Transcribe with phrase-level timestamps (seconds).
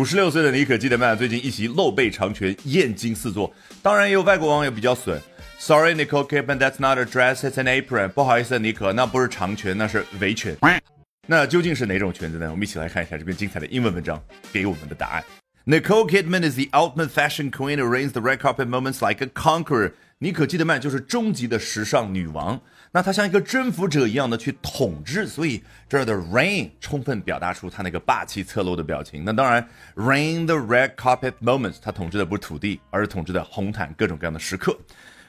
[0.00, 3.52] 五十六岁的妮可基德曼最近一袭露背长裙，艳惊四座。
[3.82, 5.20] 当然，也有外国网友比较损。
[5.58, 8.08] Sorry, Nicole Kidman, that's not a dress, it's an apron.
[8.08, 10.56] 不好意思，妮可，那不是长裙，那是围裙。
[11.26, 12.50] 那究竟是哪种裙子呢？
[12.50, 14.18] 我们一起来看一下这篇精彩的英文文章
[14.50, 15.24] 给我们的答案。
[15.66, 19.92] Nicole Kidman is the ultimate fashion queen who reigns the red carpet moments like a conqueror.
[20.22, 22.60] 妮可基德曼就是终极的时尚女王。
[22.92, 29.24] 那她像一个征服者一样的去统治，所以这儿的 reign 充分表达出她那个霸气侧漏的表情。
[29.24, 34.78] 那当然，reign the red carpet moments，她统治的不是土地，而是统治的红毯各种各样的时刻。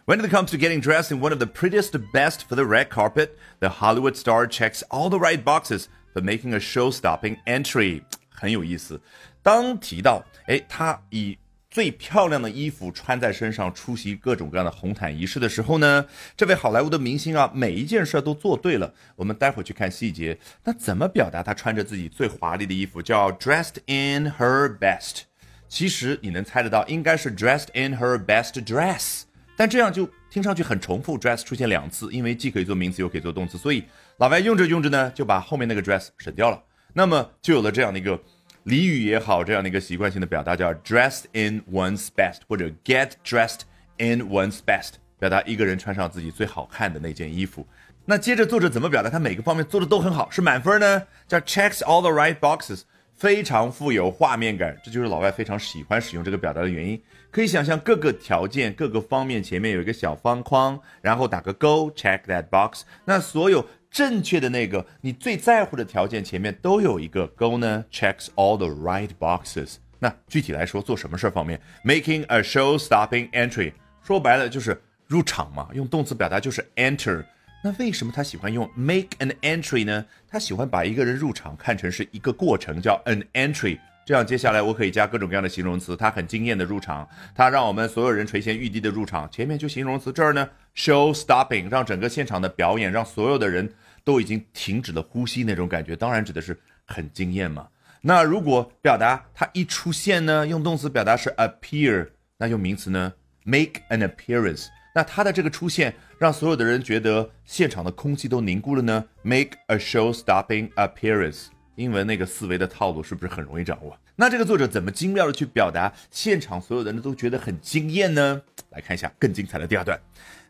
[0.06, 2.90] When it comes to getting dressed in one of the prettiest best for the red
[2.90, 8.02] carpet, the Hollywood star checks all the right boxes for making a show-stopping entry。
[8.30, 9.00] 很有意思。
[9.42, 11.38] 当提到哎，她以
[11.72, 18.94] 最漂亮的衣服穿在身上出席各种各样的红毯仪式的时候呢，这位好莱坞的明星啊，每一件事都做对了。
[19.16, 20.38] 我们待会儿去看细节。
[20.66, 25.22] 那怎么表达他穿着自己最华丽的衣服，叫 dressed in her best？
[25.70, 29.22] 其实你能猜得到，应该是 dressed in her best dress。
[29.56, 33.86] 但这样就听上去很重复，dress 出现两次，因为既可以做名词又可以做动词，所以
[34.18, 36.62] 老外用着用着呢，就把后面那个 dress 省掉了，
[36.92, 38.20] 那么就有了这样的一个
[38.66, 43.62] 俚语也好，这样的一个习惯性的表达叫 dressed in one's best，或者 get dressed
[43.98, 47.66] in one's best，表达一个人穿上自己最好看的那件衣服。
[48.06, 51.04] 那接着作者怎么表达他每个方面做的都很好，是满分呢？
[51.28, 52.82] 叫 checks all the right boxes。
[53.14, 57.00] 非常富有画面感，这就是老外非常喜欢使用这个表达的原因。
[57.30, 62.82] 可以想象各个条件、各个方面前面有一个小方框，然后打个勾，check that box。
[63.06, 69.76] 那所有正确的那个你最在乎的条件前面都有一个勾呢，checks all the right boxes。
[70.00, 77.24] 那具体来说，做什么事儿方面，making a show-stopping entry，说白了就是入场嘛，用动词表达就是 enter。
[77.64, 80.04] 那为什么他喜欢用 make an entry 呢？
[80.28, 83.78] 他喜欢把一个人入场看成是一个过程，叫 an entry。
[84.04, 85.96] 这样接下来我可以加各种各样的形容词。
[85.96, 89.30] 他很惊艳的入场，他让我们所有人垂涎欲滴的入场。
[89.30, 93.72] 前面就形容词，这儿呢 show stopping，让整个现场的表演，让所有的人
[94.04, 97.68] 都已经停止了呼吸那种感觉，当然指的是很惊艳嘛。
[98.02, 103.14] 那如果表达他一出现呢，用动词表达是 appear，那用名词呢
[103.44, 104.68] make an appearance。
[104.94, 111.46] 那他的这个出现，让所有的人觉得现场的空气都凝固了呢？Make a show-stopping appearance。
[111.76, 113.98] 英文那个思维的套路是不是很容易掌握？
[114.18, 118.42] 那这个作者怎么精妙的去表达现场所有的人都觉得很惊艳呢？
[118.72, 119.98] 来看一下更精彩的第二段。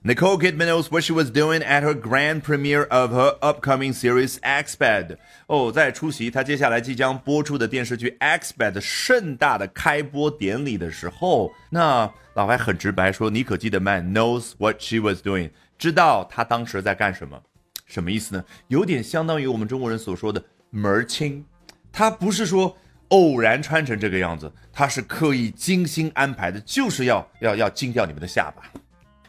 [0.03, 4.39] Nicole Kidman knows what she was doing at her grand premiere of her upcoming series
[4.41, 5.15] x p e d。
[5.45, 17.39] 哦，在出席她接下来即将播出的电视剧 x p e d 盛大的开播典礼的时候，那老外很直白说，妮可基德曼 knows what she was doing，知道她当时在干什么，
[17.85, 18.43] 什么意思呢？
[18.69, 21.45] 有点相当于我们中国人所说的门儿清，
[21.91, 22.75] 他不是说
[23.09, 28.63] 偶然穿成这个样子，他是刻意精心安排的，就是要要要惊掉你们的下巴。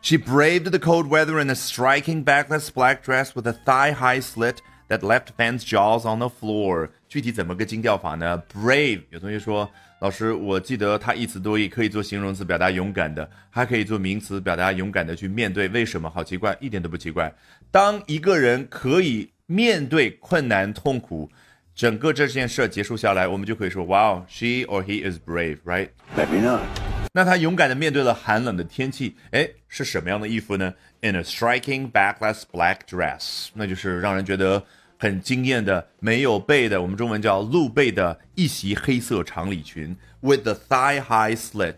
[0.02, 4.58] She braved the cold weather in a striking backless black dress with a thigh-high slit
[4.88, 6.90] that left fans' jaws on the floor。
[7.10, 8.42] 具体怎么个惊掉法呢？
[8.54, 9.70] Brave，有同学说，
[10.00, 15.68] 老师，我记得它一词多义，可以做形容词表达勇敢的，还可以做名词表达勇敢的去面对。
[15.70, 16.10] 为什么？
[16.10, 17.34] 好奇怪，一点都不奇怪。
[17.70, 21.30] 当一个人可以面对困难、痛苦，
[21.76, 26.91] 整个这件事结束下来，我们就可以说，Wow，she or he is brave，right？Maybe not。
[27.15, 34.65] 那他勇敢地面对了寒冷的天气，哎，是什么样的衣服呢？In a striking backless black dress，那就是让人觉得
[34.99, 41.77] 很惊艳的没有背的，我们中文叫露背的一袭黑色长礼裙，with the thigh high slit，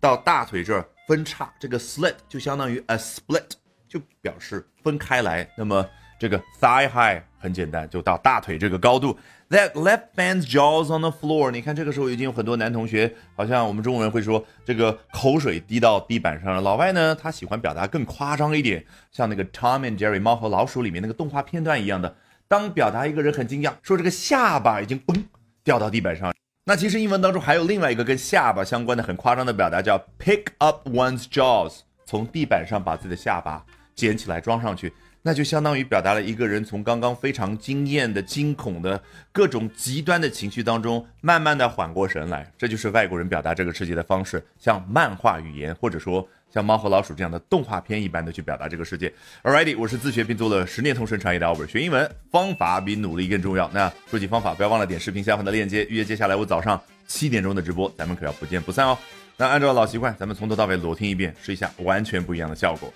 [0.00, 3.50] 到大腿这儿分叉，这个 slit 就相当于 a split，
[3.86, 5.46] 就表示分开来。
[5.58, 5.86] 那么
[6.18, 9.18] 这个 thigh high 很简单，就到大腿这个高度。
[9.48, 11.50] That left man's jaws on the floor。
[11.50, 16.60] 你看，这个时候已经有很多男同学，好像我们中国人会说这个口水滴到地板上了。
[16.60, 22.14] 老外呢，他喜欢表达更夸张一点，像那个 Tom and Jerry 猫和老鼠里面那个动画片段一样的。
[22.46, 25.24] 当表达一个人很惊讶，说这个下巴已经嘣
[25.64, 26.32] 掉到地板上。
[26.66, 33.64] 那其实英文当中还有另外一个跟下巴相关的很夸张的表达，叫 pick up one's jaws，从地板上把自己的下巴
[33.96, 34.92] 捡起来装上去。
[35.22, 39.02] 那就相当于表达了一个人从刚刚非常惊艳的、惊恐的
[39.32, 42.50] 各种极端的情绪当中，慢慢的缓过神来。
[42.56, 49.12] 这就是外国人表达这个世界的方式，像漫画语言，或者说像猫和老鼠这样的动画片一般的去表达这个世界。
[49.42, 53.70] Alrighty，我是自学并做了十年同声传译的 Albert，学英文方法比努力更重要。
[53.74, 58.96] 那说起方法，不要忘了点视频下方的链接，预约接下来我早上七点钟的直播，咱们可要不见不散哦。
[59.36, 62.90] 那按照老习惯，咱们从头到尾裸听一遍，试一下完全不一样的效果。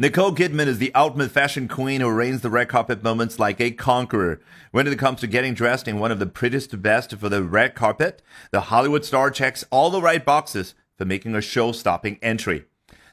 [0.00, 3.72] Nicole Kidman is the ultimate fashion queen who reigns the red carpet moments like a
[3.72, 4.40] conqueror.
[4.70, 7.74] When it comes to getting dressed in one of the prettiest best for the red
[7.74, 8.22] carpet,
[8.52, 12.66] the Hollywood star checks all the right boxes for making a show-stopping entry.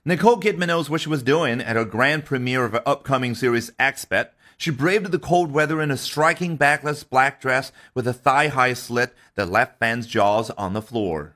[0.06, 3.72] Nicole Kidman knows what she was doing at her grand premiere of her upcoming series
[3.80, 4.30] Expert.
[4.56, 9.16] She braved the cold weather in a striking backless black dress with a thigh-high slit
[9.34, 11.36] that left fans' jaws on the floor.